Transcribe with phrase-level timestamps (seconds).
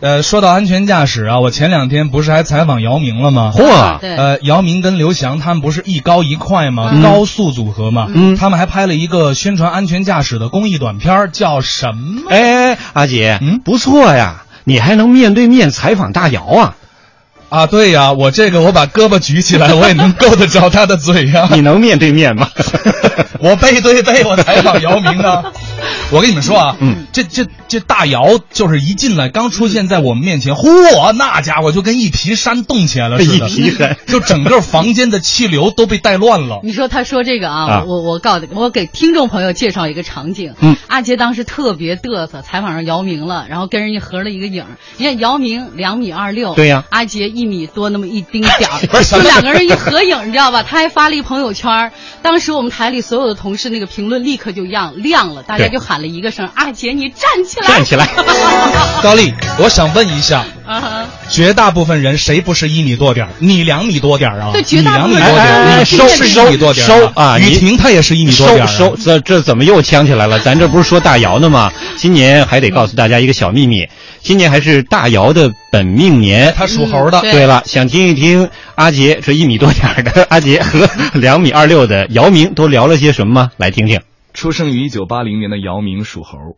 [0.00, 3.52] 呃，说到安全驾驶啊，我前两天不是还采访姚明了吗？
[3.54, 6.88] 嚯，对呃，姚明跟刘翔他们不是一高一快吗？
[6.94, 8.06] 嗯高速组合嘛。
[8.14, 12.22] 嗯他们还拍了一个宣传安全驾驶的公益短片，叫什么？
[12.30, 16.76] 哎，阿杰，嗯不错呀，你还能面对面采访大姚啊？
[17.50, 21.48] 啊，对呀，我这个我把胳膊举起来，我也能够得着他的嘴呀。
[21.52, 22.48] 你能面对面吗？
[23.40, 25.42] 我背对背，我采访姚明呢。
[26.12, 36.60] 我跟你们说啊，嗯，这这这大姚就是一进来，刚出现在我们面前，嚯，那家伙就跟一皮山动起来了似的，一皮山 就整个房间的气流都被带乱了。
[36.64, 40.54] 你说他说这个啊，啊我我告诉我给听众朋友介绍一个场景。
[40.60, 44.64] 嗯，阿杰当时特别嘚瑟，采访上姚明了，然后跟人家合了一个影。
[44.96, 50.62] 你看姚明两米二六，对呀阿杰一米多那么一丁点儿，就两个人一合影，你知道吧？
[50.62, 51.92] 他还发了一朋友圈，
[52.22, 58.08] 当时我们台里所有的同事那个评论立刻就亮亮了，大家对就喊了一个声：“阿杰，你站起来！”站起来！
[59.02, 60.44] 高丽，我想问一下，
[61.30, 63.32] 绝大部分人谁不是一米多点儿？
[63.38, 64.50] 你两米多点儿啊？
[64.52, 68.66] 对绝大部分你两米多点儿，哎哎哎你收是一米多点儿收啊你雨婷她也是一米多点儿啊。
[68.66, 70.38] 收收，这这怎么又呛起来了？
[70.40, 71.72] 咱这不是说大姚呢吗？
[71.96, 73.88] 今年还得告诉大家一个小秘密，
[74.22, 76.52] 今年还是大姚的本命年。
[76.56, 83.50] 他属猴的对了，想听一听阿杰这一米多点儿的阿杰和两米二六的姚明都聊了些什么吗？
[83.56, 84.00] 来听听。
[84.32, 86.56] 出生于一九八零年的姚明属猴，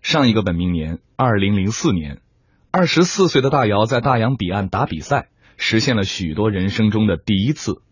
[0.00, 2.20] 上一个本命年二零零四年，
[2.70, 7.82] 二十四岁的大姚在大洋彼岸打比赛，实现了许多人生中的第一次。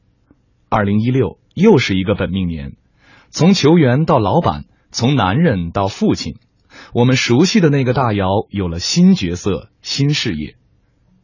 [0.68, 2.76] 二零一六又是一个本命年，
[3.28, 6.36] 从球员到老板，从男人到父亲，
[6.94, 10.56] 我们熟悉的那个大姚有了新角色、新事业。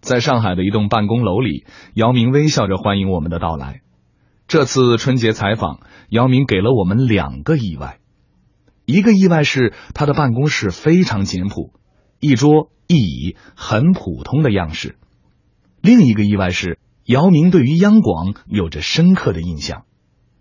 [0.01, 3.83] 在上海的一栋办公楼里，姚明微笑着欢迎我们的到来。
[4.53, 5.79] 这次春节采访，
[6.11, 7.97] 姚明给了我们两个意外。
[8.85, 11.73] 一个意外是他的办公室非常简朴，
[12.21, 14.91] 一桌一椅，很普通的样式；
[15.81, 19.85] 另一个意外是姚明对于央广有着深刻的印象，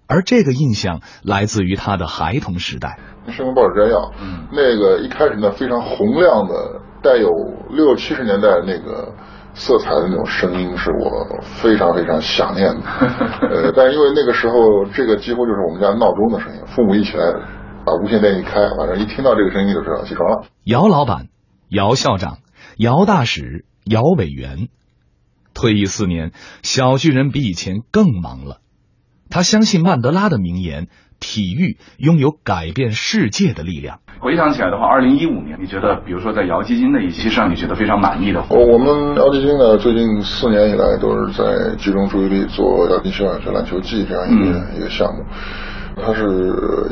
[0.07, 2.99] 而这个印象来自于他的孩童时代。
[3.31, 7.29] 《生活报纸摘要》，嗯那个一开始呢非常洪亮的，带有
[7.69, 9.15] 六七十年代那个
[9.53, 12.81] 色彩的那种声音，是我非常非常想念的。
[13.49, 17.23] 呃，但是因为那个时候这个几乎就是我们家闹钟的声音，父母一起来
[17.85, 20.43] 把无线电一开，晚上一听到这个声音就知道起床了。
[20.63, 21.27] 姚老板、
[21.69, 22.37] 姚校长、
[22.77, 24.69] 姚大使、姚委员，
[25.53, 26.31] 退役四年，
[26.63, 28.57] 小巨人比以前更忙了。
[29.31, 30.87] 他相信曼德拉的名言
[31.19, 45.23] ：“体育拥有改变世界的力量。”回想起来的话，二零一五年，你觉得，比如说在姚基金的一期上，你觉得非常满意的，我我们姚基金呢，最近四年以来都是在集中注意力做姚金希望小学篮球季这样一个、一个项目。
[46.03, 46.23] 它是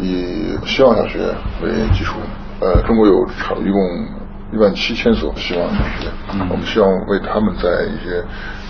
[0.01, 1.19] 以希望小学
[1.61, 2.17] 为基础，
[2.61, 3.79] 呃，中国有差一共
[4.53, 6.09] 一万七千所希望小学，
[6.49, 8.23] 我们希望为他们在一些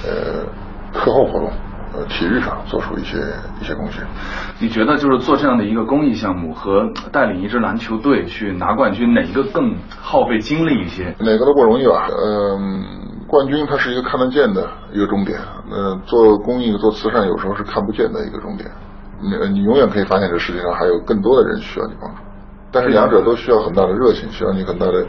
[0.05, 0.45] 呃
[0.93, 1.51] 课后活动、
[1.93, 3.17] 呃体育上做出一些
[3.61, 4.03] 一些贡献。
[4.59, 11.15] 你觉得就是做这样的一个公益项目和带领一支篮球队去拿冠军，哪一个更耗费精力一些？
[11.19, 12.07] 哪个都不容易吧？
[12.09, 15.39] 嗯、冠军它是一个看得见的一个终点，
[15.71, 18.69] 呃，做公益、做慈善有时候是看不见的一个终点。
[19.21, 22.21] 你你永远可以发现这世界上还有更多的人需要你帮助，
[22.71, 25.07] 但是两者都需要很大的热情，需要你很大的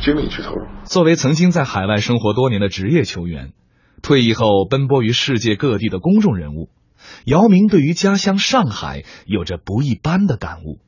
[0.00, 0.66] 精力去投入。
[0.84, 3.50] 作为曾经在海外生活多年的职业球员，
[4.02, 6.68] 退役后奔波于世界各地的公众人物，
[7.24, 10.78] 姚明对于家乡上海有着不一般的感悟。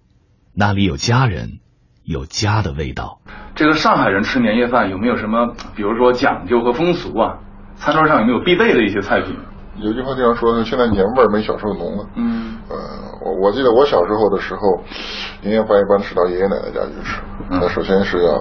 [0.52, 1.60] 那里有家人，
[2.04, 3.20] 有家的味道。
[3.54, 7.38] 这个上海人吃年夜饭有没有什么，比如说讲究和风俗啊？
[7.76, 9.36] 餐桌上有没有必备的一些菜品？
[9.80, 12.08] 有句话经常说，现在年味儿没小时候浓了。
[12.14, 12.76] 嗯，呃，
[13.24, 14.60] 我我记得我小时候的时候，
[15.42, 17.20] 年夜饭一般是到爷爷奶奶家去吃。
[17.50, 18.38] 那首先是要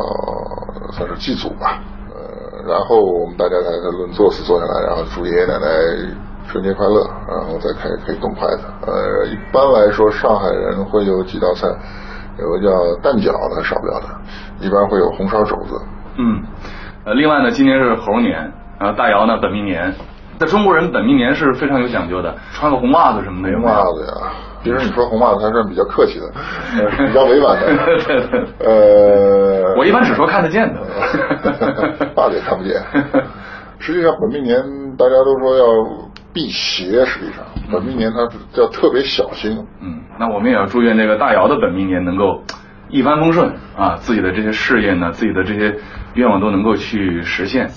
[0.91, 1.92] 算是祭祖吧，呃，
[2.67, 5.67] 然后我们大家才轮坐次坐下来，然后祝爷爷奶奶
[6.47, 8.63] 春节快乐，然后再开可以动筷子。
[8.85, 11.67] 呃，一般来说，上海人会有几道菜，
[12.39, 12.69] 有个叫
[13.01, 15.81] 蛋饺的，少不了的，一般会有红烧肘子。
[16.17, 16.43] 嗯，
[17.05, 19.93] 呃，另外呢，今年是猴年，然后大姚呢本命年，
[20.39, 23.71] 在中国人本命年是非常有讲究的，穿个红袜子什么的有红没？
[23.71, 24.31] 袜子呀，
[24.63, 26.25] 其实你说红袜子，他是比较客气的，
[26.79, 27.67] 呃比较委婉的。
[28.07, 30.79] 对对呃，我一般只说看得见的。
[32.15, 32.81] 袜子也看不见。
[33.79, 34.61] 实际上，本命年
[34.97, 35.65] 大家都说要
[36.31, 38.19] 避邪，实际上本命年它
[38.61, 39.67] 要特别小心。
[39.81, 42.41] 嗯，那我们也要祝愿这个大姚的本命年能够
[42.89, 45.75] 一帆风顺啊，自己的这些事业呢，自己的这些
[46.13, 47.67] 愿望都能够去实现。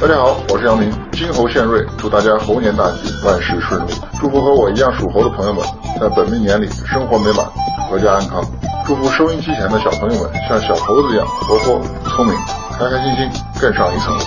[0.00, 3.92] 大家好，我是杨明，金猴献瑞，祝大家猴年大吉，万事顺利。
[4.18, 5.62] 祝福和我一样属猴的朋友们，
[6.00, 7.46] 在本命年里生活美满，
[7.92, 8.42] 阖家安康。
[8.86, 12.34] 祝福收音机前的小朋友们像小猴子一样活泼聪明，
[12.78, 13.30] 开开心心
[13.60, 14.24] 更上一层楼。